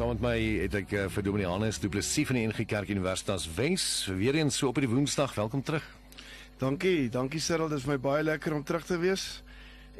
Saam 0.00 0.14
met 0.14 0.22
my 0.24 0.36
het 0.62 0.72
ek 0.78 0.92
uh, 0.96 1.00
vir 1.12 1.24
Dominee 1.26 1.44
Hannes 1.44 1.76
Du 1.76 1.90
Plessis 1.92 2.24
van 2.24 2.38
die 2.38 2.46
NG 2.48 2.64
Kerk 2.64 2.88
Universitas 2.88 3.42
Wes 3.52 3.82
weer 4.16 4.38
eens 4.38 4.56
so 4.56 4.70
op 4.70 4.78
die 4.80 4.88
Woensdag. 4.88 5.34
Welkom 5.36 5.60
terug. 5.60 5.84
Dankie, 6.56 7.10
dankie 7.12 7.40
Cyril, 7.44 7.68
dit 7.68 7.82
is 7.82 7.84
my 7.84 7.98
baie 8.00 8.22
lekker 8.24 8.54
om 8.56 8.62
terug 8.64 8.86
te 8.88 8.96
wees. 9.02 9.26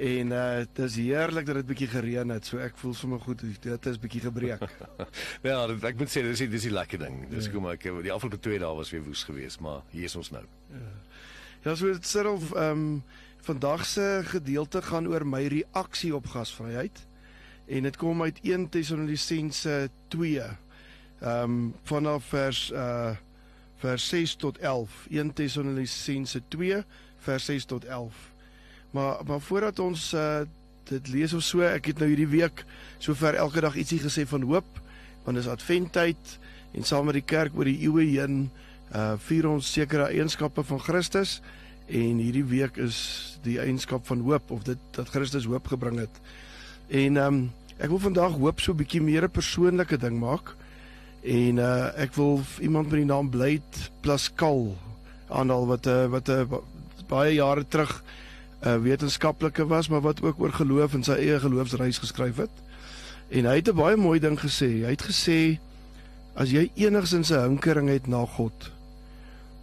En 0.00 0.32
uh 0.32 0.62
dit 0.62 0.80
is 0.86 0.96
heerlik 1.02 1.50
dat 1.50 1.58
dit 1.60 1.68
bietjie 1.68 1.90
gereën 1.92 2.32
het, 2.32 2.48
so 2.48 2.62
ek 2.64 2.80
voel 2.80 2.96
sommer 2.96 3.20
goed. 3.20 3.44
Dit 3.44 3.90
is 3.90 4.00
bietjie 4.00 4.22
gebreek. 4.24 4.64
ja, 5.50 5.58
ek 5.68 6.00
moet 6.00 6.14
sê 6.14 6.24
dis 6.24 6.46
dis 6.48 6.66
die 6.70 6.72
lekker 6.72 7.04
ding. 7.04 7.20
Dis 7.34 7.50
ja. 7.50 7.58
kom 7.58 7.68
ek 7.74 7.84
die 8.00 8.14
afgelope 8.16 8.40
2 8.48 8.62
dae 8.64 8.72
was 8.80 8.94
weer 8.96 9.04
woes 9.04 9.26
geweest, 9.28 9.60
maar 9.60 9.84
hier 9.92 10.08
is 10.08 10.16
ons 10.16 10.32
nou. 10.32 10.46
Ja, 10.72 10.94
ja 11.68 11.76
so 11.76 11.92
Cyril, 12.00 12.40
ehm 12.54 12.72
um, 12.72 12.88
vandag 13.44 13.84
se 13.84 14.08
gedeelte 14.32 14.80
gaan 14.80 15.12
oor 15.12 15.28
my 15.28 15.44
reaksie 15.60 16.16
op 16.16 16.32
gasvryheid 16.32 17.04
en 17.70 17.86
dit 17.86 17.96
kom 17.96 18.22
uit 18.22 18.38
1 18.42 18.68
Tessalonisense 18.68 19.90
2. 20.08 20.42
Ehm 21.20 21.42
um, 21.42 21.74
vanaf 21.82 22.24
vers 22.24 22.70
uh 22.74 23.10
vers 23.80 24.08
6 24.08 24.34
tot 24.34 24.58
11. 24.58 25.06
1 25.10 25.32
Tessalonisense 25.32 26.42
2 26.48 26.82
vers 27.16 27.44
6 27.44 27.64
tot 27.64 27.84
11. 27.84 28.14
Maar 28.90 29.20
maar 29.26 29.40
voordat 29.40 29.78
ons 29.78 30.12
uh 30.12 30.40
dit 30.90 31.08
lees 31.08 31.32
of 31.32 31.42
so, 31.42 31.62
ek 31.62 31.86
het 31.86 32.00
nou 32.02 32.08
hierdie 32.10 32.28
week 32.28 32.64
sover 32.98 33.34
elke 33.38 33.60
dag 33.62 33.76
ietsie 33.78 34.00
gesê 34.02 34.24
van 34.26 34.42
hoop, 34.42 34.66
want 35.22 35.38
dis 35.38 35.46
adventtyd 35.46 36.38
en 36.74 36.82
saam 36.84 37.06
met 37.06 37.20
die 37.20 37.26
kerk 37.26 37.54
oor 37.54 37.68
die 37.70 37.78
eeue 37.86 38.08
heen 38.08 38.50
uh 38.90 39.14
vier 39.28 39.46
ons 39.46 39.70
sekere 39.72 40.08
eienskappe 40.10 40.64
van 40.66 40.82
Christus 40.82 41.38
en 41.86 42.18
hierdie 42.18 42.46
week 42.46 42.76
is 42.82 42.98
die 43.46 43.60
eienskap 43.62 44.06
van 44.06 44.26
hoop 44.26 44.50
of 44.50 44.66
dit 44.66 44.78
dat 44.98 45.14
Christus 45.14 45.46
hoop 45.46 45.70
gebring 45.70 46.02
het. 46.02 46.20
En 46.90 47.16
ehm 47.16 47.34
um, 47.34 47.50
Ek 47.80 47.88
wil 47.88 48.02
vandag 48.02 48.34
hoop 48.36 48.60
so 48.60 48.72
'n 48.72 48.76
bietjie 48.76 49.00
meer 49.00 49.24
'n 49.24 49.32
persoonlike 49.32 49.96
ding 49.96 50.18
maak. 50.20 50.52
En 51.24 51.56
uh 51.56 51.88
ek 51.96 52.12
wil 52.14 52.40
iemand 52.60 52.90
met 52.90 53.00
die 53.00 53.08
naam 53.08 53.30
Blyd 53.30 53.90
Plaskal 54.00 54.76
aanhaal 55.28 55.66
wat 55.66 55.86
'n 55.86 55.90
uh, 55.90 56.06
wat 56.12 56.28
'n 56.28 56.44
uh, 56.44 56.58
baie 57.08 57.34
jare 57.34 57.64
terug 57.68 58.02
'n 58.60 58.68
uh, 58.68 58.76
wetenskaplike 58.82 59.66
was, 59.66 59.88
maar 59.88 60.00
wat 60.00 60.22
ook 60.22 60.40
oor 60.40 60.52
geloof 60.52 60.94
en 60.94 61.02
sy 61.02 61.12
eie 61.12 61.40
geloofsreis 61.40 61.98
geskryf 61.98 62.36
het. 62.36 62.52
En 63.28 63.44
hy 63.44 63.56
het 63.56 63.68
'n 63.68 63.76
baie 63.76 63.96
mooi 63.96 64.20
ding 64.20 64.36
gesê. 64.40 64.84
Hy 64.84 64.92
het 64.92 65.08
gesê 65.08 65.58
as 66.34 66.50
jy 66.50 66.70
enigsins 66.74 67.32
'n 67.32 67.48
hinkering 67.48 67.88
het 67.88 68.06
na 68.06 68.26
God 68.26 68.70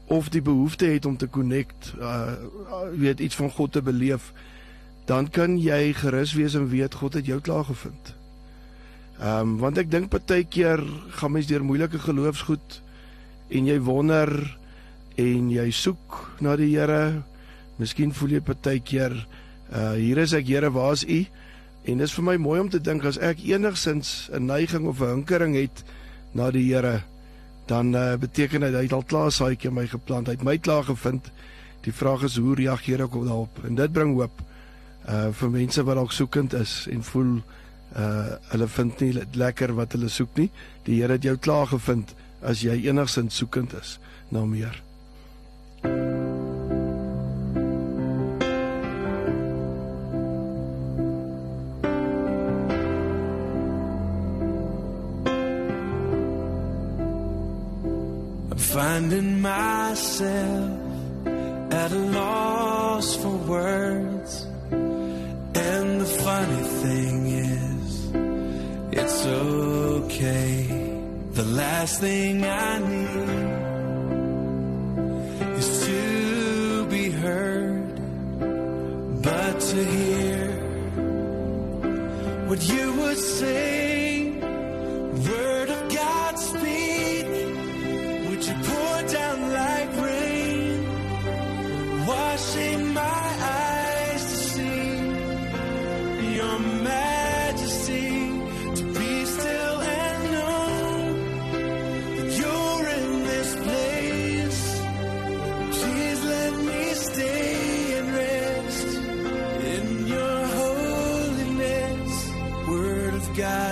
of 0.08 0.30
die 0.30 0.42
behoefte 0.42 0.86
het 0.86 1.06
om 1.06 1.18
te 1.18 1.30
connect, 1.30 1.94
uh 2.00 2.34
weet 2.98 3.20
iets 3.20 3.36
van 3.36 3.52
God 3.52 3.72
te 3.72 3.82
beleef, 3.82 4.34
dan 5.08 5.30
kan 5.32 5.56
jy 5.56 5.94
gerus 5.96 6.34
wees 6.36 6.56
en 6.60 6.68
weet 6.68 6.96
God 7.00 7.16
het 7.16 7.28
jou 7.30 7.40
klaar 7.40 7.66
gevind. 7.66 8.14
Ehm 9.18 9.40
um, 9.40 9.58
want 9.64 9.80
ek 9.80 9.90
dink 9.90 10.12
baie 10.12 10.44
keer 10.44 10.84
gaan 11.18 11.32
mens 11.32 11.48
deur 11.48 11.64
moeilike 11.64 12.00
geloofsgoed 12.04 12.82
en 13.50 13.70
jy 13.72 13.80
wonder 13.82 14.30
en 15.18 15.50
jy 15.50 15.72
soek 15.72 16.20
na 16.44 16.56
die 16.60 16.76
Here. 16.76 17.24
Miskien 17.80 18.12
voel 18.14 18.38
jy 18.38 18.42
baie 18.46 18.80
keer 18.84 19.16
uh 19.72 19.94
hier 19.96 20.20
is 20.22 20.34
ek 20.34 20.46
Here, 20.52 20.70
waar 20.70 20.94
is 20.94 21.06
U? 21.08 21.26
En 21.88 22.04
dis 22.04 22.14
vir 22.14 22.26
my 22.28 22.36
mooi 22.38 22.60
om 22.60 22.70
te 22.70 22.84
dink 22.84 23.06
as 23.08 23.18
ek 23.18 23.40
enigsins 23.48 24.30
'n 24.30 24.46
neiging 24.46 24.88
of 24.88 25.02
'n 25.02 25.24
hinkering 25.24 25.56
het 25.56 25.84
na 26.34 26.52
die 26.52 26.68
Here, 26.68 27.04
dan 27.66 27.96
uh, 27.96 28.18
beteken 28.20 28.62
dit 28.62 28.74
hy 28.74 28.84
het 28.84 28.94
al 28.94 29.08
klaar 29.08 29.32
saaitjie 29.32 29.70
in 29.70 29.76
my 29.76 29.88
geplant. 29.88 30.28
Hy 30.28 30.36
het 30.36 30.44
my 30.44 30.58
klaar 30.58 30.84
gevind. 30.84 31.32
Die 31.82 31.94
vraag 31.94 32.24
is 32.24 32.38
hoe 32.38 32.56
reageer 32.56 33.02
ek 33.02 33.16
op 33.16 33.26
daarop? 33.26 33.64
En 33.64 33.76
dit 33.76 33.92
bring 33.92 34.14
hoop 34.14 34.44
uh 35.08 35.30
vir 35.32 35.50
mense 35.50 35.84
wat 35.84 35.96
dalk 35.96 36.12
soekend 36.12 36.54
is 36.54 36.88
en 36.92 37.04
voel 37.04 37.38
uh 37.96 38.36
hulle 38.52 38.68
vind 38.68 39.00
nie 39.02 39.14
lekker 39.34 39.74
wat 39.76 39.96
hulle 39.96 40.10
soek 40.10 40.36
nie. 40.36 40.50
Die 40.84 41.02
Here 41.02 41.16
het 41.16 41.24
jou 41.24 41.38
klaar 41.38 41.68
gevind 41.72 42.14
as 42.42 42.62
jy 42.62 42.76
enigsins 42.90 43.40
soekend 43.40 43.74
is 43.80 43.98
na 44.30 44.46
meer. 44.46 44.84
Finding 58.78 59.42
myself 59.42 60.78
at 61.72 61.92
a 61.92 62.04
loss 62.14 63.16
for 63.16 63.38
words 63.48 64.17
okay. 69.28 70.66
The 71.34 71.44
last 71.44 72.00
thing 72.00 72.44
I 72.44 72.80
need 72.80 73.48
is 75.60 75.86
to 75.86 76.88
be 76.88 77.10
heard, 77.10 77.96
but 79.22 79.60
to 79.60 79.84
hear 79.84 80.48
what 82.48 82.62
you 82.68 82.94
would 82.94 83.18
say. 83.18 83.58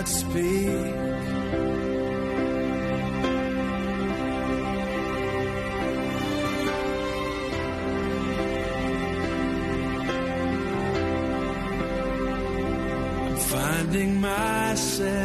God 0.06 0.14
speak. 0.14 0.68
I'm 13.26 13.36
finding 13.38 14.22
myself 14.22 15.25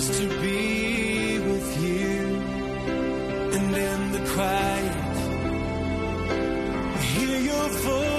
is 0.00 0.18
to 0.18 0.26
be 0.40 1.38
with 1.50 1.82
you, 1.84 2.20
and 3.56 3.76
in 3.88 4.12
the 4.12 4.22
quiet, 4.32 5.16
hear 7.02 7.38
your 7.40 7.68
voice. 7.68 8.09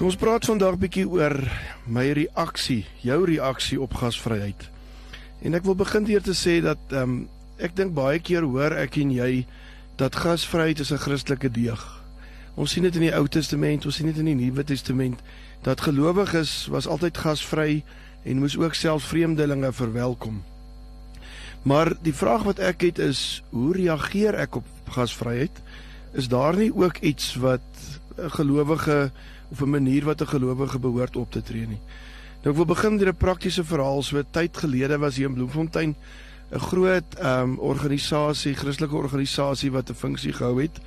So 0.00 0.08
ons 0.08 0.16
praat 0.16 0.46
vandag 0.48 0.78
bietjie 0.80 1.02
oor 1.04 1.34
my 1.84 2.06
reaksie, 2.16 2.86
jou 3.04 3.18
reaksie 3.28 3.76
op 3.84 3.98
gasvryheid. 4.00 4.62
En 5.44 5.52
ek 5.58 5.66
wil 5.68 5.74
begin 5.76 6.06
deur 6.08 6.22
te 6.24 6.32
sê 6.32 6.54
dat 6.64 6.80
ehm 6.88 7.02
um, 7.02 7.18
ek 7.60 7.74
dink 7.76 7.92
baie 7.92 8.16
keer 8.24 8.46
hoor 8.48 8.72
ek 8.80 8.96
en 9.02 9.10
jy 9.12 9.44
dat 10.00 10.16
gasvryheid 10.16 10.80
is 10.80 10.94
'n 10.96 11.02
Christelike 11.04 11.50
deeg. 11.52 11.82
Ons 12.56 12.72
sien 12.72 12.82
dit 12.88 12.96
in 12.96 13.10
die 13.10 13.12
Ou 13.12 13.28
Testament, 13.28 13.84
ons 13.84 13.94
sien 13.94 14.06
dit 14.08 14.16
in 14.16 14.24
die 14.24 14.40
Nuwe 14.40 14.64
Testament 14.64 15.20
dat 15.68 15.84
gelowiges 15.84 16.72
was 16.72 16.88
altyd 16.88 17.18
gasvry 17.18 17.84
en 18.24 18.40
moes 18.40 18.56
ook 18.56 18.74
self 18.74 19.04
vreemdelinge 19.04 19.72
verwelkom. 19.72 20.42
Maar 21.62 21.92
die 22.00 22.16
vraag 22.16 22.48
wat 22.48 22.58
ek 22.58 22.80
het 22.80 22.98
is, 22.98 23.42
hoe 23.50 23.76
reageer 23.76 24.32
ek 24.34 24.56
op 24.56 24.64
gasvryheid? 24.88 25.52
Is 26.12 26.28
daar 26.28 26.56
nie 26.56 26.72
ook 26.72 27.04
iets 27.04 27.36
wat 27.36 27.68
'n 28.16 28.30
gelowige 28.30 29.12
of 29.50 29.60
'n 29.60 29.70
manier 29.70 30.04
wat 30.04 30.20
'n 30.20 30.26
gelowige 30.26 30.78
behoort 30.78 31.16
op 31.16 31.30
te 31.30 31.42
tree 31.42 31.66
nie? 31.66 31.80
Nou 32.42 32.50
ek 32.50 32.56
wil 32.56 32.64
begin 32.64 32.96
met 32.96 33.06
'n 33.06 33.16
praktiese 33.16 33.64
verhaal. 33.64 34.02
So 34.02 34.18
'n 34.18 34.26
tyd 34.30 34.56
gelede 34.56 34.98
was 34.98 35.16
hier 35.16 35.28
in 35.28 35.34
Bloemfontein 35.34 35.96
'n 36.50 36.58
groot 36.58 37.14
ehm 37.18 37.42
um, 37.42 37.58
organisasie, 37.58 38.54
Christelike 38.54 38.96
organisasie 38.96 39.70
wat 39.70 39.90
'n 39.90 39.94
funksie 39.94 40.32
gehou 40.32 40.60
het. 40.60 40.80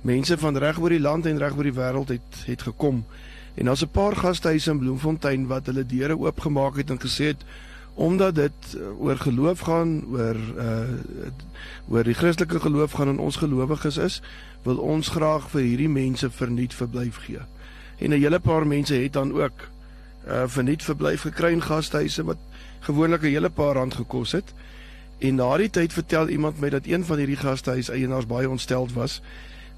Mense 0.00 0.38
van 0.38 0.56
reg 0.56 0.78
oor 0.78 0.88
die 0.88 1.00
land 1.00 1.26
en 1.26 1.38
reg 1.38 1.56
oor 1.56 1.62
die 1.62 1.72
wêreld 1.72 2.08
het 2.08 2.44
het 2.46 2.62
gekom. 2.62 3.04
En 3.54 3.64
daar's 3.64 3.82
'n 3.82 3.88
paar 3.90 4.16
gastehuise 4.16 4.70
in 4.70 4.78
Bloemfontein 4.78 5.46
wat 5.46 5.66
hulle 5.66 5.86
deure 5.86 6.18
oopgemaak 6.18 6.76
het 6.76 6.90
en 6.90 7.00
gesê 7.00 7.24
het 7.24 7.44
omdat 7.94 8.34
dit 8.34 8.52
uh, 8.76 9.00
oor 9.00 9.16
geloof 9.16 9.60
gaan, 9.60 10.04
oor 10.10 10.36
uh 10.58 10.80
oor 11.88 12.04
die 12.04 12.14
Christelike 12.14 12.60
geloof 12.60 12.92
gaan 12.92 13.08
en 13.08 13.18
ons 13.18 13.36
gelowiges 13.36 13.96
is, 13.96 14.22
wil 14.62 14.76
ons 14.76 15.08
graag 15.08 15.50
vir 15.50 15.60
hierdie 15.60 15.88
mense 15.88 16.30
verniet 16.30 16.74
verblyf 16.74 17.16
gee. 17.16 17.40
En 17.98 18.10
'n 18.10 18.20
hele 18.20 18.40
paar 18.40 18.66
mense 18.66 18.94
het 18.94 19.12
dan 19.12 19.32
ook 19.32 19.68
uh 20.28 20.42
verniet 20.46 20.82
verblyf 20.82 21.20
gekry 21.20 21.52
in 21.52 21.62
gastehuise 21.62 22.24
wat 22.24 22.36
gewoonlik 22.80 23.22
'n 23.22 23.26
hele 23.26 23.50
paar 23.50 23.74
rand 23.74 23.94
gekos 23.94 24.32
het. 24.32 24.54
En 25.18 25.34
na 25.34 25.56
die 25.56 25.70
tyd 25.70 25.92
vertel 25.92 26.28
iemand 26.28 26.60
my 26.60 26.68
dat 26.68 26.86
een 26.86 27.04
van 27.04 27.16
hierdie 27.16 27.36
gastehuis 27.36 27.88
eienaars 27.88 28.26
baie 28.26 28.50
ontsteld 28.50 28.92
was 28.92 29.22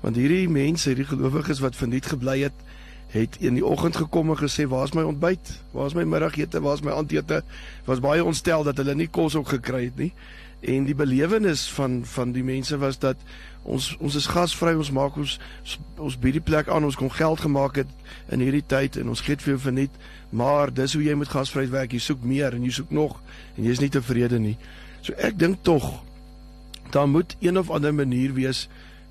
want 0.00 0.16
hierdie 0.16 0.48
mense, 0.48 0.88
hierdie 0.88 1.08
gelowiges 1.08 1.58
wat 1.62 1.76
verniet 1.76 2.06
gebly 2.06 2.40
het, 2.46 2.66
het 3.08 3.38
in 3.42 3.56
die 3.56 3.64
oggend 3.64 3.96
gekom 3.96 4.30
en 4.30 4.38
gesê, 4.38 4.68
"Waar's 4.68 4.92
my 4.92 5.02
ontbyt? 5.02 5.62
Waar's 5.70 5.94
my 5.94 6.04
middagete? 6.04 6.60
Waar's 6.60 6.82
my 6.82 6.92
aandete?" 6.92 7.42
Was 7.84 8.00
baie 8.00 8.24
ontstel 8.24 8.62
dat 8.62 8.76
hulle 8.76 8.94
nie 8.94 9.08
kos 9.08 9.34
ook 9.34 9.48
gekry 9.48 9.84
het 9.84 9.96
nie. 9.96 10.12
En 10.60 10.84
die 10.84 10.94
belewenis 10.94 11.70
van 11.70 12.04
van 12.04 12.32
die 12.32 12.44
mense 12.44 12.78
was 12.78 12.98
dat 12.98 13.16
ons 13.68 13.88
ons 14.00 14.16
is 14.16 14.26
gasvry, 14.32 14.72
ons 14.78 14.90
maak 14.96 15.16
ons 15.20 15.36
ons 15.98 16.16
bied 16.20 16.38
die 16.38 16.44
plek 16.44 16.70
aan, 16.72 16.86
ons 16.88 16.96
kon 16.96 17.12
geld 17.12 17.42
gemaak 17.44 17.82
het 17.82 17.90
in 18.32 18.42
hierdie 18.44 18.64
tyd 18.64 18.96
en 19.00 19.12
ons 19.12 19.22
gee 19.24 19.36
dit 19.36 19.44
vir 19.44 19.54
jou 19.54 19.62
verniet, 19.68 20.02
maar 20.30 20.72
dis 20.74 20.96
hoe 20.96 21.04
jy 21.04 21.16
met 21.18 21.32
gasvryheid 21.32 21.72
werk, 21.74 21.92
jy 21.92 22.02
soek 22.02 22.24
meer 22.24 22.56
en 22.56 22.64
jy 22.64 22.72
soek 22.80 22.92
nog 22.94 23.18
en 23.56 23.64
jy 23.66 23.76
is 23.76 23.82
nie 23.84 23.92
tevrede 23.92 24.40
nie. 24.40 24.56
So 25.04 25.16
ek 25.18 25.38
dink 25.40 25.62
tog 25.68 25.86
daar 26.92 27.08
moet 27.08 27.36
een 27.44 27.60
of 27.60 27.70
ander 27.70 27.92
manier 27.94 28.32
wees 28.32 28.66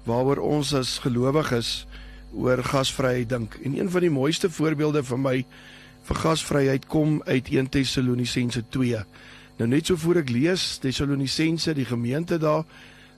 waaroor 0.07 0.41
ons 0.41 0.73
as 0.73 0.97
gelowiges 1.03 1.85
oor 2.33 2.63
gasvryheid 2.63 3.29
dink. 3.29 3.59
En 3.63 3.77
een 3.77 3.89
van 3.89 4.01
die 4.01 4.13
mooiste 4.13 4.49
voorbeelde 4.49 5.03
vir 5.05 5.21
my 5.21 5.37
vir 6.07 6.21
gasvryheid 6.23 6.87
kom 6.87 7.21
uit 7.27 7.49
1 7.51 7.69
Tessalonisense 7.69 8.63
2. 8.73 9.01
Nou 9.57 9.67
net 9.69 9.89
so 9.89 9.99
voor 9.99 10.21
ek 10.21 10.31
lees 10.31 10.77
Tessalonisense, 10.81 11.73
die 11.75 11.87
gemeente 11.87 12.37
daar 12.39 12.63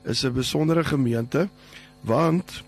is 0.09 0.25
'n 0.25 0.33
besondere 0.33 0.83
gemeente 0.83 1.47
want 2.01 2.63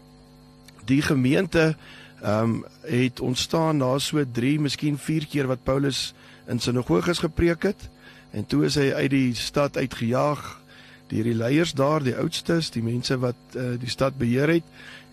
die 0.85 1.01
gemeente 1.01 1.75
ehm 2.21 2.43
um, 2.43 2.65
het 2.81 3.19
ontstaan 3.19 3.77
na 3.77 3.97
so 3.97 4.23
3, 4.31 4.59
miskien 4.59 4.97
4 4.97 5.25
keer 5.27 5.47
wat 5.47 5.63
Paulus 5.63 6.13
in 6.45 6.59
sinagoges 6.59 7.17
gepreek 7.17 7.63
het. 7.63 7.89
En 8.31 8.45
toe 8.45 8.65
is 8.65 8.75
hy 8.75 8.91
uit 8.93 9.09
die 9.09 9.35
stad 9.35 9.77
uitgejaag 9.77 10.59
deur 11.07 11.23
die 11.23 11.35
leiers 11.35 11.73
daar, 11.73 12.03
die 12.03 12.15
oudstes, 12.15 12.69
die 12.71 12.83
mense 12.83 13.17
wat 13.19 13.35
uh, 13.55 13.73
die 13.79 13.89
stad 13.89 14.17
beheer 14.17 14.47
het 14.47 14.63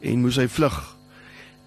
en 0.00 0.20
moes 0.20 0.36
hy 0.36 0.46
vlug. 0.48 0.76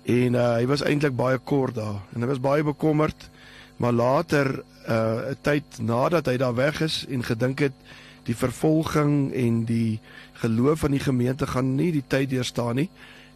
En 0.07 0.37
uh, 0.37 0.53
hy 0.55 0.65
was 0.69 0.85
eintlik 0.87 1.15
baie 1.15 1.37
kort 1.37 1.75
daar 1.75 1.99
en 2.13 2.21
hy 2.21 2.29
was 2.29 2.39
baie 2.39 2.63
bekommerd. 2.63 3.29
Maar 3.77 3.93
later 3.93 4.63
'n 4.87 4.91
uh, 4.91 5.33
tyd 5.41 5.65
nadat 5.79 6.25
hy 6.25 6.37
daar 6.37 6.55
weg 6.55 6.81
is 6.81 7.05
en 7.09 7.23
gedink 7.23 7.59
het 7.59 7.73
die 8.27 8.35
vervolging 8.35 9.33
en 9.33 9.63
die 9.65 9.99
geloof 10.41 10.79
van 10.79 10.91
die 10.91 11.01
gemeente 11.01 11.47
gaan 11.47 11.75
nie 11.75 11.91
die 11.91 12.05
tyd 12.07 12.29
deurstaan 12.29 12.75
nie. 12.75 12.89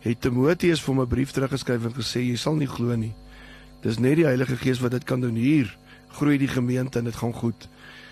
Het 0.05 0.21
Timoteus 0.21 0.81
vir 0.81 0.93
hom 0.93 1.01
'n 1.01 1.07
brief 1.07 1.31
teruggeskryf 1.31 1.85
en 1.85 1.93
gesê 1.93 2.21
jy 2.21 2.35
sal 2.35 2.55
nie 2.55 2.67
glo 2.67 2.95
nie. 2.95 3.13
Dis 3.81 3.99
net 3.99 4.15
die 4.15 4.25
Heilige 4.25 4.57
Gees 4.57 4.79
wat 4.79 4.91
dit 4.91 5.03
kan 5.03 5.21
doen. 5.21 5.35
Hier 5.35 5.77
groei 6.09 6.37
die 6.37 6.47
gemeente 6.47 6.99
en 6.99 7.05
dit 7.05 7.15
gaan 7.15 7.33
goed. 7.33 7.67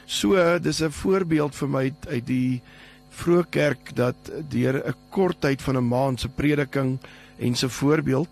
So 0.05 0.59
dis 0.59 0.81
'n 0.81 0.91
voorbeeld 0.91 1.55
vir 1.55 1.69
my 1.69 1.93
uit 2.09 2.25
die 2.25 2.61
vroeë 3.09 3.49
kerk 3.49 3.95
dat 3.95 4.15
deur 4.49 4.83
'n 4.87 4.95
kort 5.09 5.41
tyd 5.41 5.61
van 5.61 5.77
'n 5.77 5.87
maand 5.87 6.19
se 6.19 6.29
prediking 6.29 6.99
en 7.37 7.55
se 7.55 7.69
voorbeeld 7.69 8.29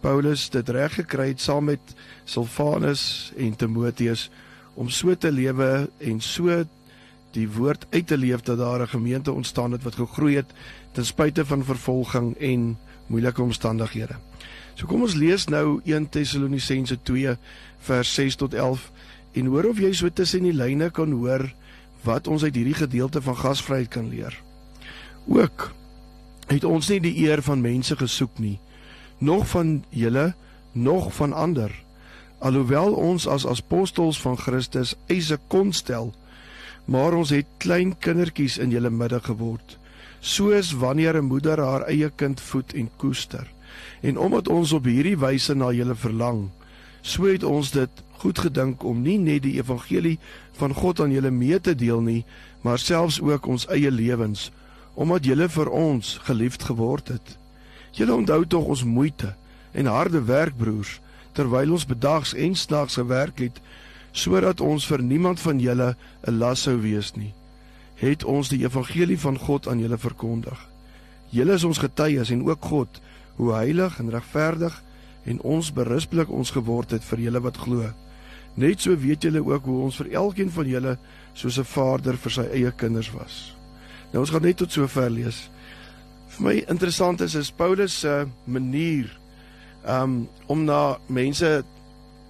Paulus 0.00 0.46
dit 0.54 0.68
reg 0.68 0.94
gekry 0.94 1.32
het 1.32 1.40
saam 1.42 1.64
met 1.64 1.94
Silvanus 2.24 3.32
en 3.36 3.56
Timoteus 3.56 4.28
om 4.78 4.90
so 4.94 5.14
te 5.14 5.32
lewe 5.32 5.88
en 5.98 6.20
so 6.22 6.62
die 7.36 7.48
woord 7.50 7.86
uit 7.90 8.06
te 8.06 8.18
leef 8.18 8.40
dat 8.40 8.58
daar 8.58 8.80
'n 8.80 8.88
gemeente 8.88 9.32
ontstaan 9.32 9.72
het 9.72 9.82
wat 9.82 9.94
gegroei 9.94 10.36
het 10.36 10.52
ten 10.92 11.04
spyte 11.04 11.46
van 11.46 11.64
vervolging 11.64 12.36
en 12.36 12.78
moeilike 13.06 13.42
omstandighede. 13.42 14.16
So 14.74 14.86
kom 14.86 15.02
ons 15.02 15.14
lees 15.14 15.46
nou 15.46 15.80
1 15.84 16.08
Tessalonisense 16.08 16.98
2 17.02 17.36
vers 17.78 18.14
6 18.14 18.36
tot 18.36 18.54
11 18.54 18.90
en 19.32 19.46
hoor 19.46 19.64
of 19.64 19.78
jy 19.78 19.92
so 19.92 20.08
tussen 20.08 20.42
die 20.42 20.54
lyne 20.54 20.90
kan 20.90 21.12
hoor 21.12 21.54
wat 22.02 22.26
ons 22.26 22.42
uit 22.42 22.54
hierdie 22.54 22.74
gedeelte 22.74 23.22
van 23.22 23.36
gasvryheid 23.36 23.88
kan 23.88 24.08
leer. 24.08 24.42
Ook 25.26 25.72
het 26.46 26.64
ons 26.64 26.88
nie 26.88 27.00
die 27.00 27.16
eer 27.26 27.42
van 27.42 27.60
mense 27.60 27.96
gesoek 27.96 28.38
nie 28.38 28.58
nog 29.18 29.48
van 29.48 29.84
julle 29.88 30.34
nog 30.72 31.14
van 31.14 31.32
ander 31.32 31.74
alhoewel 32.38 32.94
ons 32.94 33.26
as 33.26 33.46
apostels 33.46 34.20
van 34.20 34.38
Christus 34.38 34.94
eise 35.06 35.38
kon 35.46 35.72
stel 35.72 36.12
maar 36.88 37.12
ons 37.12 37.30
het 37.30 37.46
klein 37.60 37.92
kindertjies 38.00 38.56
in 38.64 38.72
julle 38.72 38.90
midde 38.90 39.20
geword 39.20 39.76
soos 40.20 40.72
wanneer 40.72 41.16
'n 41.16 41.30
moeder 41.30 41.60
haar 41.60 41.82
eie 41.86 42.10
kind 42.10 42.40
voed 42.40 42.72
en 42.72 42.90
koester. 42.96 43.46
En 44.00 44.18
omdat 44.18 44.48
ons 44.48 44.72
op 44.72 44.84
hierdie 44.84 45.18
wyse 45.18 45.54
na 45.54 45.70
julle 45.72 45.94
verlang 45.94 46.48
so 47.00 47.24
het 47.24 47.42
ons 47.42 47.70
dit 47.70 47.90
goed 48.18 48.38
gedink 48.38 48.84
om 48.84 49.02
nie 49.02 49.18
net 49.18 49.42
die 49.42 49.56
evangelie 49.56 50.18
van 50.52 50.74
God 50.74 51.00
aan 51.00 51.12
julle 51.12 51.30
mee 51.30 51.60
te 51.60 51.74
deel 51.74 52.00
nie 52.00 52.24
maar 52.60 52.78
selfs 52.78 53.20
ook 53.20 53.46
ons 53.46 53.66
eie 53.66 53.90
lewens 53.90 54.50
omdat 54.94 55.24
julle 55.24 55.48
vir 55.48 55.68
ons 55.70 56.18
geliefd 56.22 56.62
geword 56.62 57.08
het. 57.08 57.38
Julle 57.92 58.14
onthou 58.14 58.46
tog 58.46 58.64
ons 58.64 58.84
moeite 58.84 59.34
en 59.72 59.86
harde 59.86 60.24
werk 60.24 60.56
broers 60.56 61.00
terwyl 61.32 61.72
ons 61.72 61.86
bedags 61.86 62.34
en 62.34 62.54
snags 62.54 62.94
gewerk 62.94 63.38
het 63.38 63.60
sodat 64.12 64.60
ons 64.60 64.86
vir 64.86 65.02
niemand 65.02 65.40
van 65.40 65.60
julle 65.60 65.96
'n 66.26 66.38
las 66.38 66.62
sou 66.62 66.80
wees 66.80 67.14
nie. 67.14 67.34
Het 67.94 68.24
ons 68.24 68.48
die 68.48 68.64
evangelie 68.64 69.18
van 69.18 69.38
God 69.38 69.68
aan 69.68 69.78
julle 69.78 69.98
verkondig. 69.98 70.68
Julle 71.30 71.52
is 71.52 71.64
ons 71.64 71.78
getuies 71.78 72.30
en 72.30 72.44
ook 72.44 72.64
God 72.64 73.00
hoe 73.36 73.52
heilig 73.52 73.98
en 73.98 74.10
regverdig 74.10 74.82
en 75.24 75.40
ons 75.40 75.72
berispelik 75.72 76.30
ons 76.30 76.50
geword 76.50 76.90
het 76.90 77.04
vir 77.04 77.18
julle 77.18 77.40
wat 77.40 77.56
glo. 77.56 77.92
Net 78.54 78.80
so 78.80 78.96
weet 78.96 79.22
julle 79.22 79.44
ook 79.44 79.64
hoe 79.64 79.82
ons 79.82 79.96
vir 79.96 80.12
elkeen 80.12 80.50
van 80.50 80.66
julle 80.66 80.98
soos 81.34 81.58
'n 81.58 81.64
vader 81.64 82.16
vir 82.16 82.32
sy 82.32 82.46
eie 82.52 82.72
kinders 82.72 83.10
was. 83.10 83.54
Nou 84.12 84.20
ons 84.20 84.30
gaan 84.30 84.42
net 84.42 84.56
tot 84.56 84.72
sover 84.72 85.10
lees. 85.10 85.50
Vir 86.28 86.44
my 86.44 86.64
interessant 86.68 87.20
is 87.20 87.34
is 87.34 87.50
Paulus 87.50 88.00
se 88.00 88.26
manier 88.44 89.18
um 89.86 90.28
om 90.46 90.64
na 90.64 90.98
mense 91.06 91.64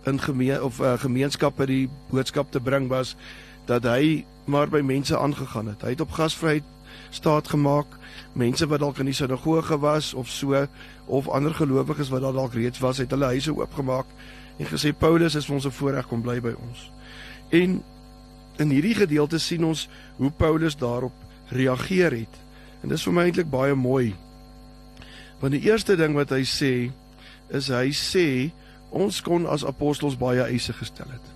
in 0.09 0.21
gemeen 0.21 0.62
of 0.62 0.81
uh, 0.81 0.97
gemeenskappe 0.99 1.67
die 1.67 1.88
boodskap 2.11 2.50
te 2.53 2.61
bring 2.61 2.88
was 2.88 3.15
dat 3.69 3.85
hy 3.85 4.25
maar 4.49 4.71
by 4.73 4.81
mense 4.81 5.19
aangegaan 5.19 5.75
het. 5.75 5.83
Hy 5.85 5.93
het 5.95 6.00
op 6.00 6.17
gasvryheid 6.17 6.65
staat 7.11 7.49
gemaak. 7.49 7.99
Mense 8.33 8.67
wat 8.67 8.81
dalk 8.81 8.99
in 8.99 9.11
die 9.11 9.17
sinagoge 9.17 9.79
was 9.79 10.15
of 10.15 10.29
so 10.33 10.67
of 11.07 11.29
ander 11.29 11.55
gelowiges 11.55 12.09
wat 12.09 12.25
daar 12.25 12.37
dalk 12.37 12.57
reeds 12.57 12.81
was, 12.81 12.99
het 12.99 13.11
hulle 13.11 13.33
huise 13.33 13.53
oopgemaak 13.55 14.07
en 14.59 14.67
gesê 14.67 14.93
Paulus 14.97 15.37
is 15.38 15.47
vir 15.47 15.55
ons 15.55 15.67
'n 15.67 15.71
voorreg 15.71 16.07
kom 16.09 16.23
bly 16.23 16.41
by 16.41 16.55
ons. 16.69 16.91
En 17.49 17.83
in 18.59 18.71
hierdie 18.71 18.95
gedeelte 18.95 19.38
sien 19.38 19.65
ons 19.65 19.88
hoe 20.17 20.31
Paulus 20.31 20.77
daarop 20.77 21.12
reageer 21.49 22.12
het. 22.12 22.35
En 22.83 22.88
dis 22.88 23.03
vir 23.03 23.12
my 23.12 23.23
eintlik 23.23 23.50
baie 23.50 23.75
mooi. 23.75 24.15
Want 25.41 25.53
die 25.53 25.71
eerste 25.71 25.97
ding 25.97 26.15
wat 26.15 26.31
hy 26.31 26.43
sê 26.43 26.91
is 27.49 27.69
hy 27.69 27.91
sê 27.95 28.50
ons 28.90 29.21
kon 29.23 29.47
as 29.47 29.64
apostels 29.66 30.16
baie 30.18 30.45
eise 30.49 30.73
gestel 30.73 31.11
het. 31.12 31.35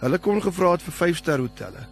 Hulle 0.00 0.18
kon 0.20 0.42
gevra 0.44 0.74
het 0.74 0.84
vir 0.84 0.96
5-ster 0.96 1.40
hotelle. 1.40 1.86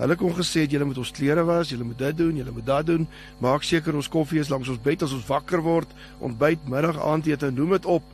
Hulle 0.00 0.16
kon 0.16 0.32
gesê 0.32 0.62
het 0.64 0.72
julle 0.72 0.86
moet 0.88 0.98
ons 1.02 1.12
klere 1.12 1.42
was, 1.44 1.70
julle 1.74 1.84
moet 1.84 1.98
dit 2.00 2.16
doen, 2.16 2.36
julle 2.40 2.54
moet 2.56 2.66
dat 2.66 2.86
doen. 2.88 3.02
Maak 3.44 3.66
seker 3.68 3.96
ons 3.96 4.08
koffie 4.08 4.40
is 4.40 4.48
langs 4.48 4.70
ons 4.72 4.80
bed 4.80 5.04
as 5.04 5.12
ons 5.12 5.26
wakker 5.28 5.60
word, 5.64 5.90
ontbyt, 6.24 6.64
middag, 6.72 6.96
aandete, 7.04 7.50
noem 7.52 7.76
dit 7.76 7.88
op. 7.98 8.06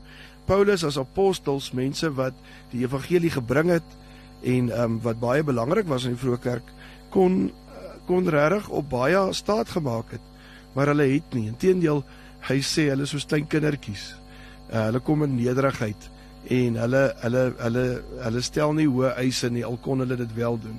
Paulus 0.47 0.83
as 0.87 0.99
apostels, 0.99 1.71
mense 1.75 2.11
wat 2.19 2.35
die 2.73 2.83
evangelie 2.83 3.31
gebring 3.35 3.71
het 3.77 3.95
en 4.43 4.71
ehm 4.71 4.97
um, 4.97 4.99
wat 5.03 5.23
baie 5.23 5.47
belangrik 5.47 5.87
was 5.91 6.05
in 6.07 6.15
die 6.15 6.21
vroeë 6.23 6.43
kerk, 6.43 6.75
kon 7.15 7.47
kon 8.07 8.29
regtig 8.31 8.69
op 8.71 8.91
baie 8.91 9.23
staat 9.35 9.71
gemaak 9.75 10.13
het. 10.15 10.27
Maar 10.75 10.93
hulle 10.93 11.09
het 11.11 11.33
nie. 11.35 11.49
Inteendeel, 11.51 12.05
hy 12.47 12.59
sê 12.63 12.87
hulle 12.93 13.03
is 13.03 13.15
so 13.15 13.23
klein 13.27 13.49
kindertjies. 13.51 14.13
Uh, 14.71 14.89
hulle 14.89 15.01
kom 15.03 15.25
in 15.27 15.35
nederigheid 15.39 16.11
en 16.49 16.77
hulle 16.77 17.15
hulle 17.23 17.45
hulle 17.59 17.87
hulle 18.23 18.43
stel 18.43 18.73
nie 18.73 18.87
hoë 18.87 19.17
eise 19.19 19.51
nie 19.51 19.65
al 19.67 19.79
kon 19.83 19.99
hulle 19.99 20.17
dit 20.17 20.35
wel 20.35 20.59
doen. 20.63 20.79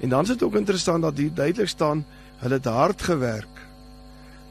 En 0.00 0.08
dan 0.08 0.22
is 0.22 0.34
dit 0.34 0.42
ook 0.42 0.54
interessant 0.54 1.02
dat 1.02 1.18
hier 1.18 1.34
duidelik 1.34 1.68
staan 1.68 2.04
hulle 2.38 2.54
het 2.54 2.64
hard 2.64 3.02
gewerk 3.02 3.62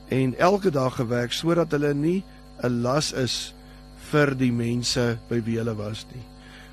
en 0.08 0.38
elke 0.38 0.70
dag 0.70 0.96
gewerk 0.96 1.32
sodat 1.32 1.72
hulle 1.72 1.94
nie 1.94 2.24
'n 2.64 2.82
las 2.82 3.14
is 3.14 3.54
vir 4.12 4.36
die 4.36 4.52
mense 4.52 5.18
by 5.30 5.42
wie 5.44 5.58
hulle 5.58 5.76
was 5.76 6.06
nie. 6.14 6.24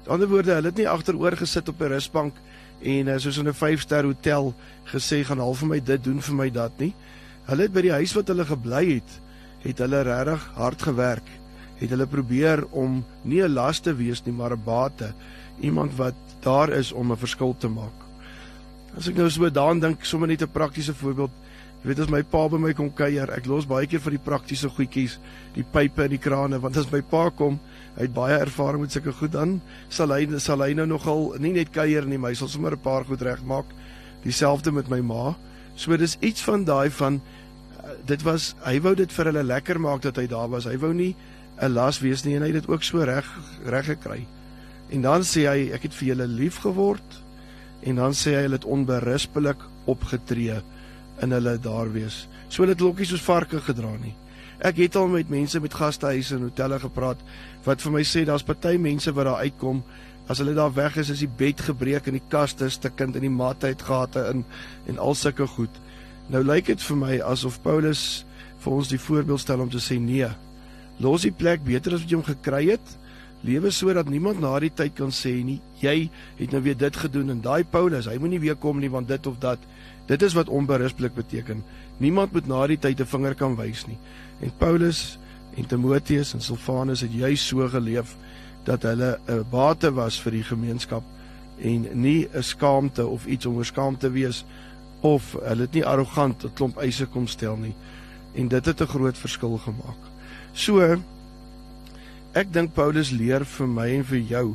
Met 0.01 0.09
ander 0.09 0.29
woorde, 0.29 0.55
hulle 0.55 0.67
het 0.67 0.77
nie 0.77 0.89
agteroor 0.89 1.37
gesit 1.37 1.69
op 1.69 1.81
'n 1.81 1.93
rusbank 1.93 2.35
en 2.83 3.09
uh, 3.09 3.19
soos 3.19 3.39
in 3.39 3.49
'n 3.49 3.55
5-ster 3.55 4.05
hotel 4.05 4.55
gesê 4.85 5.25
gaan 5.25 5.41
al 5.41 5.55
vir 5.55 5.69
my 5.69 5.81
dit 5.81 6.05
doen 6.05 6.21
vir 6.21 6.35
my 6.35 6.51
dat 6.51 6.73
nie. 6.79 6.95
Hulle 7.45 7.63
het 7.63 7.73
by 7.73 7.83
die 7.83 7.93
huis 7.93 8.13
wat 8.13 8.29
hulle 8.29 8.45
gebly 8.45 8.95
het, 8.95 9.11
het 9.63 9.79
hulle 9.79 10.03
regtig 10.03 10.51
hard 10.55 10.83
gewerk. 10.83 11.29
Het 11.81 11.91
hulle 11.91 12.07
probeer 12.07 12.67
om 12.71 13.05
nie 13.23 13.43
'n 13.43 13.55
las 13.55 13.81
te 13.81 13.95
wees 13.95 14.25
nie, 14.25 14.33
maar 14.33 14.53
'n 14.53 14.65
bate, 14.65 15.13
iemand 15.61 15.97
wat 15.97 16.15
daar 16.41 16.69
is 16.69 16.93
om 16.93 17.13
'n 17.13 17.17
verskil 17.17 17.57
te 17.59 17.69
maak. 17.69 17.97
As 18.97 19.09
ek 19.09 19.17
nou 19.17 19.31
so 19.31 19.51
daaraan 19.51 19.81
dink, 19.81 20.05
sommer 20.05 20.29
net 20.29 20.43
'n 20.43 20.51
praktiese 20.51 20.95
voorbeeld. 20.95 21.31
Jy 21.81 21.89
weet 21.89 22.01
as 22.01 22.11
my 22.13 22.23
pa 22.23 22.49
by 22.49 22.59
my 22.59 22.73
kom 22.77 22.91
kuier, 22.93 23.31
ek 23.33 23.47
los 23.47 23.67
baie 23.67 23.87
keer 23.87 24.01
vir 24.01 24.11
die 24.11 24.25
praktiese 24.25 24.69
goedjies, 24.69 25.19
die 25.55 25.65
pype 25.65 26.05
en 26.05 26.11
die 26.11 26.19
krane, 26.19 26.59
want 26.61 26.77
as 26.77 26.91
my 26.93 27.01
pa 27.01 27.31
kom, 27.31 27.59
hy 27.97 28.03
het 28.03 28.13
baie 28.13 28.37
ervaring 28.37 28.83
met 28.83 28.93
sulke 28.93 29.13
goed 29.13 29.33
dan 29.33 29.61
sal 29.89 30.13
hy 30.13 30.27
sal 30.39 30.61
hy 30.61 30.75
nou 30.75 30.87
nogal 30.87 31.35
nie 31.41 31.53
net 31.53 31.73
kuier 31.73 32.05
nie, 32.05 32.19
maar 32.19 32.31
hy 32.31 32.37
sal 32.37 32.49
sommer 32.49 32.73
'n 32.73 32.85
paar 32.85 33.05
goed 33.05 33.23
regmaak. 33.23 33.65
Dieselfde 34.25 34.73
met 34.73 34.91
my 34.91 35.01
ma. 35.01 35.37
So 35.77 35.97
dis 35.97 36.19
iets 36.21 36.43
van 36.43 36.65
daai 36.65 36.91
van 36.91 37.15
uh, 37.15 37.97
dit 38.05 38.23
was 38.23 38.55
hy 38.67 38.81
wou 38.81 38.95
dit 38.95 39.13
vir 39.13 39.25
hulle 39.25 39.43
lekker 39.43 39.81
maak 39.81 40.03
dat 40.03 40.17
hy 40.17 40.27
daar 40.27 40.49
was. 40.49 40.65
Hy 40.65 40.77
wou 40.77 40.93
nie 40.93 41.17
'n 41.61 41.73
las 41.73 42.01
wees 42.01 42.25
nie 42.25 42.37
en 42.37 42.43
hy 42.43 42.53
het 42.53 42.63
dit 42.63 42.69
ook 42.69 42.83
so 42.83 43.05
reg 43.05 43.27
reg 43.65 43.85
gekry. 43.85 44.27
En 44.91 45.03
dan 45.03 45.23
sê 45.23 45.47
hy 45.47 45.71
ek 45.75 45.83
het 45.83 45.95
vir 45.95 46.09
julle 46.09 46.27
lief 46.27 46.61
geword 46.65 47.21
en 47.83 47.97
dan 47.97 48.13
sê 48.13 48.35
hy 48.35 48.43
hulle 48.47 48.59
het 48.59 48.65
onberispelik 48.65 49.61
opgetree 49.85 50.63
in 51.23 51.33
hulle 51.37 51.59
daar 51.61 51.93
wees. 51.93 52.29
So 52.49 52.63
hulle 52.63 52.73
het 52.73 52.81
lokkies 52.81 53.13
soos 53.13 53.25
varke 53.25 53.61
gedra 53.61 53.93
nie. 54.01 54.15
Ek 54.61 54.77
het 54.77 54.97
al 54.97 55.09
met 55.09 55.29
mense 55.29 55.61
met 55.61 55.75
gastehuise 55.75 56.37
en 56.37 56.49
hotelle 56.49 56.81
gepraat 56.81 57.21
wat 57.65 57.81
vir 57.81 57.93
my 57.93 58.05
sê 58.05 58.25
daar's 58.25 58.45
party 58.45 58.77
mense 58.77 59.13
wat 59.13 59.29
daar 59.29 59.45
uitkom 59.45 59.85
as 60.29 60.39
hulle 60.39 60.55
daar 60.55 60.75
weg 60.75 60.97
is 60.97 61.11
is 61.11 61.25
die 61.25 61.33
bed 61.37 61.61
gebreek 61.61 62.07
en 62.07 62.19
die 62.19 62.29
kaste 62.29 62.69
stukkend 62.71 63.17
en 63.17 63.25
die 63.25 63.33
mat 63.33 63.65
het 63.67 63.83
gate 63.83 64.27
in 64.33 64.45
en 64.87 64.99
al 64.99 65.15
sulke 65.15 65.47
goed. 65.47 65.81
Nou 66.29 66.45
lyk 66.45 66.71
dit 66.73 66.83
vir 66.83 66.97
my 66.97 67.17
asof 67.21 67.61
Paulus 67.65 68.25
vir 68.61 68.73
ons 68.73 68.89
die 68.89 69.01
voorbeeld 69.01 69.41
stel 69.41 69.61
om 69.61 69.71
te 69.73 69.81
sê 69.81 69.99
nee. 69.99 70.29
Los 71.01 71.25
die 71.25 71.33
plek 71.33 71.65
beter 71.65 71.95
as 71.97 72.03
wat 72.05 72.11
jy 72.11 72.19
hom 72.19 72.27
gekry 72.27 72.67
het. 72.71 72.97
Lewe 73.43 73.71
sodat 73.73 74.11
niemand 74.13 74.41
na 74.41 74.53
die 74.61 74.73
tyd 74.77 74.95
kan 74.99 75.13
sê 75.17 75.33
nie 75.45 75.61
jy 75.81 76.11
het 76.37 76.53
nou 76.53 76.61
weer 76.61 76.77
dit 76.77 76.97
gedoen 76.97 77.33
en 77.33 77.41
daai 77.41 77.65
Paulus, 77.65 78.09
hy 78.11 78.19
moenie 78.21 78.41
weer 78.43 78.59
kom 78.61 78.81
nie 78.83 78.91
want 78.93 79.09
dit 79.09 79.27
of 79.27 79.39
dat. 79.41 79.63
Dit 80.11 80.23
is 80.23 80.37
wat 80.37 80.53
onberispelik 80.53 81.15
beteken. 81.17 81.63
Niemand 81.99 82.33
moet 82.37 82.47
na 82.47 82.67
die 82.67 82.77
tyd 82.77 83.01
'n 83.01 83.07
vinger 83.07 83.35
kan 83.35 83.57
wys 83.57 83.87
nie. 83.87 83.97
En 84.41 84.53
Paulus 84.59 85.19
en 85.57 85.67
Timoteus 85.67 86.35
en 86.35 86.41
Silvanus 86.41 87.01
het 87.01 87.13
juis 87.13 87.47
so 87.47 87.69
geleef 87.69 88.17
dat 88.65 88.83
hulle 88.83 89.19
'n 89.29 89.45
bate 89.51 89.91
was 89.93 90.21
vir 90.21 90.33
die 90.33 90.45
gemeenskap 90.45 91.03
en 91.63 91.89
nie 91.93 92.29
'n 92.35 92.43
skaamte 92.43 93.07
of 93.07 93.27
iets 93.27 93.47
om 93.47 93.57
oorskaam 93.57 93.97
te 93.97 94.11
wees 94.11 94.45
of 95.01 95.33
hulle 95.33 95.63
het 95.63 95.73
nie 95.73 95.85
arrogant 95.85 96.45
'n 96.45 96.53
klomp 96.55 96.77
eise 96.79 97.07
kom 97.07 97.27
stel 97.27 97.57
nie. 97.57 97.75
En 98.35 98.49
dit 98.49 98.65
het 98.65 98.81
'n 98.81 98.87
groot 98.87 99.19
verskil 99.19 99.59
gemaak. 99.59 100.11
So 100.55 100.81
ek 102.35 102.53
dink 102.55 102.75
Paulus 102.75 103.11
leer 103.11 103.45
vir 103.45 103.67
my 103.67 103.89
en 103.99 104.05
vir 104.07 104.23
jou 104.31 104.47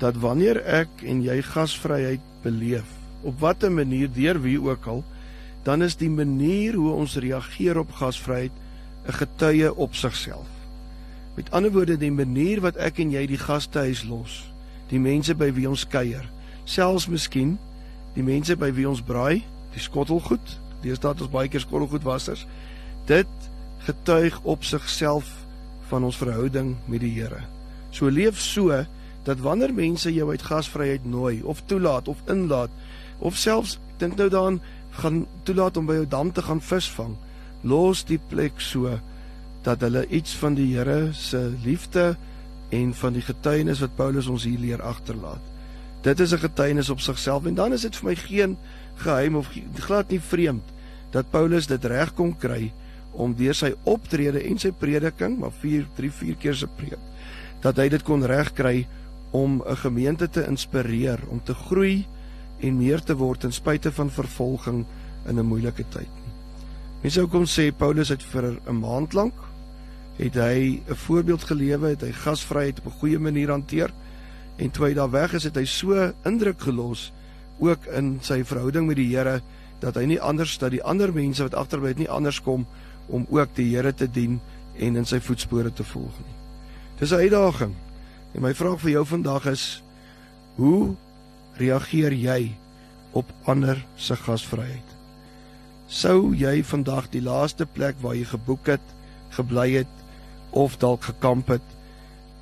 dat 0.00 0.18
wanneer 0.20 0.60
ek 0.60 1.02
en 1.08 1.22
jy 1.24 1.40
gasvryheid 1.40 2.24
beleef 2.44 2.88
op 3.24 3.38
watter 3.40 3.72
manier 3.72 4.10
deur 4.12 4.40
wie 4.44 4.58
ook 4.60 4.86
al 4.92 5.04
dan 5.66 5.82
is 5.82 5.96
die 5.98 6.10
manier 6.12 6.76
hoe 6.78 6.92
ons 6.94 7.16
reageer 7.16 7.78
op 7.80 7.96
gasvryheid 7.98 8.52
'n 9.06 9.12
getuie 9.12 9.74
op 9.74 9.94
sigself. 9.94 10.46
Met 11.34 11.50
ander 11.50 11.72
woorde 11.72 11.96
die 11.96 12.12
manier 12.12 12.60
wat 12.60 12.76
ek 12.76 12.98
en 12.98 13.10
jy 13.10 13.26
die 13.26 13.38
gastehuis 13.38 14.04
los, 14.04 14.52
die 14.88 14.98
mense 14.98 15.34
by 15.34 15.52
wie 15.52 15.68
ons 15.68 15.86
kuier, 15.86 16.24
selfs 16.64 17.06
miskien 17.06 17.58
die 18.14 18.22
mense 18.22 18.56
by 18.56 18.72
wie 18.72 18.88
ons 18.88 19.02
braai, 19.02 19.44
die 19.74 19.80
skottelgoed, 19.80 20.58
deesdae 20.82 21.12
het 21.12 21.20
ons 21.20 21.30
baie 21.30 21.48
keer 21.48 21.60
skottelgoedwassers, 21.60 22.46
dit 23.06 23.26
getuig 23.86 24.38
op 24.42 24.64
sigself 24.64 25.30
van 25.88 26.04
ons 26.04 26.18
verhouding 26.18 26.74
met 26.90 27.00
die 27.00 27.12
Here. 27.14 27.42
So 27.90 28.10
leef 28.10 28.40
so 28.42 28.84
dat 29.26 29.42
wanneer 29.42 29.74
mense 29.74 30.12
jou 30.14 30.30
uit 30.30 30.42
gasvryheid 30.42 31.04
nooi 31.04 31.42
of 31.42 31.62
toelaat 31.66 32.08
of 32.08 32.22
inlaat 32.30 32.70
of 33.18 33.36
selfs 33.36 33.78
dink 33.98 34.16
nou 34.16 34.28
daaraan 34.28 34.60
gaan 35.00 35.24
toelaat 35.42 35.76
om 35.76 35.86
by 35.88 36.00
jou 36.00 36.06
dam 36.08 36.32
te 36.32 36.42
gaan 36.42 36.60
visvang, 36.60 37.16
los 37.62 38.04
die 38.08 38.20
plek 38.30 38.60
so 38.60 38.98
dat 39.66 39.82
hulle 39.82 40.06
iets 40.14 40.36
van 40.40 40.54
die 40.54 40.68
Here 40.74 41.12
se 41.14 41.40
liefde 41.64 42.14
en 42.74 42.94
van 42.94 43.14
die 43.16 43.24
getuienis 43.24 43.82
wat 43.84 43.96
Paulus 43.98 44.30
ons 44.30 44.46
hier 44.46 44.58
leer 44.62 44.82
agterlaat. 44.82 45.42
Dit 46.02 46.20
is 46.20 46.32
'n 46.32 46.44
getuienis 46.46 46.90
op 46.90 47.00
sigself 47.00 47.46
en 47.46 47.54
dan 47.54 47.72
is 47.72 47.82
dit 47.82 47.96
vir 47.96 48.08
my 48.08 48.14
geen 48.14 48.56
geheim 48.96 49.36
of 49.36 49.48
glad 49.74 50.08
nie 50.08 50.20
vreemd 50.20 50.64
dat 51.10 51.30
Paulus 51.30 51.66
dit 51.66 51.84
reg 51.84 52.14
kon 52.14 52.36
kry 52.36 52.72
om 53.16 53.34
deur 53.36 53.54
sy 53.54 53.72
optrede 53.84 54.42
en 54.44 54.58
sy 54.58 54.72
prediking, 54.76 55.38
maar 55.38 55.54
4 55.62 55.86
3 55.96 56.10
4 56.12 56.36
keer 56.42 56.54
se 56.54 56.66
preek, 56.66 57.00
dat 57.64 57.78
hy 57.80 57.88
dit 57.88 58.04
kon 58.04 58.24
regkry 58.24 58.86
om 59.32 59.62
'n 59.66 59.76
gemeente 59.76 60.28
te 60.28 60.46
inspireer 60.46 61.20
om 61.28 61.40
te 61.44 61.54
groei 61.54 62.06
en 62.60 62.78
meer 62.78 63.00
te 63.00 63.14
word 63.14 63.40
ten 63.40 63.52
spyte 63.52 63.92
van 63.92 64.10
vervolging 64.10 64.84
in 65.28 65.38
'n 65.38 65.46
moeilike 65.46 65.84
tyd. 65.88 66.12
Mense 67.02 67.18
sou 67.20 67.26
kon 67.28 67.44
sê 67.46 67.72
Paulus 67.76 68.08
het 68.08 68.22
vir 68.22 68.58
'n 68.66 68.80
maand 68.80 69.12
lank 69.12 69.34
het 70.16 70.34
hy 70.34 70.80
'n 70.88 70.94
voorbeeld 70.94 71.44
gelewe, 71.44 71.88
het 71.88 72.00
hy 72.00 72.12
gasvryheid 72.12 72.78
op 72.78 72.86
'n 72.86 72.98
goeie 73.00 73.18
manier 73.18 73.50
hanteer 73.50 73.90
en 74.56 74.70
toe 74.70 74.86
hy 74.86 74.94
daar 74.94 75.10
weg 75.10 75.34
is, 75.34 75.44
het 75.44 75.56
hy 75.56 75.64
so 75.64 76.12
indruk 76.24 76.60
gelos 76.60 77.12
ook 77.58 77.86
in 77.86 78.18
sy 78.20 78.44
verhouding 78.44 78.86
met 78.86 78.96
die 78.96 79.16
Here 79.16 79.42
dat 79.80 79.94
hy 79.94 80.04
nie 80.04 80.20
anders 80.20 80.58
dat 80.58 80.70
die 80.70 80.82
ander 80.82 81.12
mense 81.12 81.42
wat 81.42 81.54
agterbly 81.54 81.88
het 81.88 81.98
nie 81.98 82.10
anders 82.10 82.40
kom 82.42 82.66
om 83.06 83.26
ook 83.30 83.54
die 83.54 83.68
Here 83.74 83.94
te 83.94 84.08
dien 84.10 84.40
en 84.78 84.96
in 84.96 85.08
sy 85.08 85.20
voetspore 85.20 85.72
te 85.72 85.84
volg 85.84 86.18
nie. 86.24 86.36
Dis 86.98 87.10
'n 87.10 87.22
uitdaging. 87.26 87.74
En 88.34 88.42
my 88.42 88.54
vraag 88.54 88.80
vir 88.80 88.90
jou 88.90 89.06
vandag 89.06 89.46
is 89.46 89.82
hoe 90.56 90.94
reageer 91.56 92.12
jy 92.12 92.56
op 93.12 93.32
ander 93.44 93.86
se 93.96 94.16
gasvryheid? 94.16 94.96
Sou 95.86 96.34
jy 96.34 96.64
vandag 96.64 97.10
die 97.10 97.22
laaste 97.22 97.66
plek 97.66 97.96
waar 98.00 98.14
jy 98.14 98.24
geboek 98.24 98.66
het, 98.66 98.94
gebly 99.28 99.70
het 99.72 99.94
of 100.50 100.76
dalk 100.76 101.04
gekamp 101.04 101.48
het, 101.48 101.62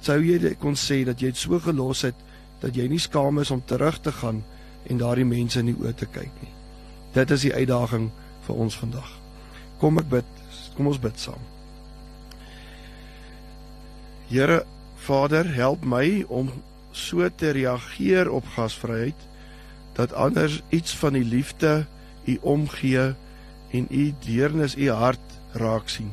sou 0.01 0.21
jy 0.23 0.55
kon 0.61 0.77
sê 0.77 1.05
dat 1.05 1.21
jy 1.21 1.33
dit 1.33 1.37
so 1.37 1.59
gelos 1.61 2.03
het 2.03 2.15
dat 2.61 2.77
jy 2.77 2.89
nie 2.89 3.01
skaam 3.03 3.39
is 3.39 3.51
om 3.51 3.63
terug 3.67 4.01
te 4.01 4.13
gaan 4.13 4.43
en 4.89 4.99
daardie 4.99 5.25
mense 5.25 5.59
in 5.61 5.67
die 5.67 5.77
oë 5.77 5.95
te 5.97 6.07
kyk 6.07 6.43
nie. 6.43 6.53
Dit 7.15 7.31
is 7.31 7.45
die 7.47 7.55
uitdaging 7.55 8.11
vir 8.47 8.57
ons 8.57 8.77
vandag. 8.77 9.11
Kom 9.81 9.99
ek 9.99 10.09
bid, 10.11 10.44
kom 10.77 10.91
ons 10.91 11.01
bid 11.01 11.19
saam. 11.21 11.41
Here 14.29 14.65
Vader, 15.05 15.45
help 15.55 15.85
my 15.85 16.25
om 16.29 16.51
so 16.95 17.29
te 17.29 17.51
reageer 17.53 18.31
op 18.31 18.47
gasvryheid 18.55 19.27
dat 19.95 20.13
anders 20.13 20.63
iets 20.69 20.95
van 20.97 21.13
die 21.19 21.25
liefde 21.25 21.85
u 22.25 22.39
omgee 22.41 23.13
en 23.71 23.87
u 23.91 24.15
deernis 24.25 24.77
u 24.77 24.91
hart 24.91 25.35
raak 25.53 25.89
sien. 25.89 26.11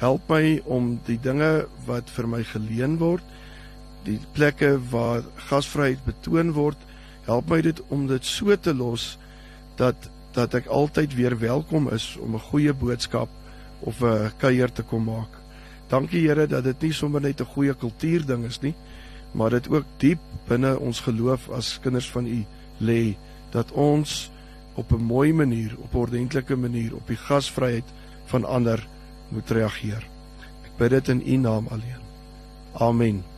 Help 0.00 0.28
my 0.28 0.60
om 0.64 0.98
die 1.06 1.18
dinge 1.20 1.66
wat 1.86 2.10
vir 2.10 2.28
my 2.28 2.42
geleen 2.44 2.98
word, 2.98 3.24
die 4.04 4.18
plekke 4.36 4.74
waar 4.90 5.22
gasvryheid 5.48 6.02
betoon 6.04 6.52
word, 6.56 6.80
help 7.24 7.48
my 7.48 7.60
dit 7.64 7.80
om 7.88 8.08
dit 8.10 8.24
so 8.26 8.56
te 8.56 8.74
los 8.74 9.14
dat 9.80 10.10
dat 10.34 10.54
ek 10.58 10.66
altyd 10.66 11.14
weer 11.14 11.36
welkom 11.38 11.86
is 11.94 12.16
om 12.18 12.34
'n 12.34 12.46
goeie 12.50 12.72
boodskap 12.74 13.30
of 13.84 14.00
'n 14.02 14.32
kuier 14.38 14.72
te 14.72 14.82
kom 14.82 15.04
maak. 15.04 15.32
Dankie 15.88 16.26
Here 16.28 16.46
dat 16.46 16.64
dit 16.64 16.80
nie 16.82 16.92
sommer 16.92 17.20
net 17.20 17.40
'n 17.40 17.52
goeie 17.54 17.74
kultuur 17.74 18.26
ding 18.26 18.44
is 18.44 18.60
nie, 18.60 18.74
maar 19.32 19.50
dit 19.50 19.68
ook 19.68 19.84
diep 19.96 20.18
binne 20.48 20.78
ons 20.78 21.00
geloof 21.00 21.50
as 21.50 21.78
kinders 21.80 22.10
van 22.10 22.26
U 22.26 22.44
lê 22.80 23.16
dat 23.50 23.72
ons 23.72 24.30
op 24.74 24.92
'n 24.92 25.02
mooi 25.02 25.32
manier, 25.32 25.76
op 25.78 25.94
'n 25.94 25.98
ordentlike 25.98 26.56
manier 26.56 26.94
op 26.94 27.06
die 27.06 27.16
gasvryheid 27.16 27.84
van 28.24 28.44
ander 28.44 28.86
moet 29.28 29.50
reageer. 29.50 30.02
Ek 30.64 30.76
bid 30.76 30.90
dit 30.90 31.08
in 31.08 31.22
U 31.26 31.36
naam 31.36 31.66
alleen. 31.66 32.02
Amen. 32.72 33.33